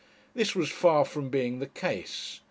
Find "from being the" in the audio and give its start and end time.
1.05-1.67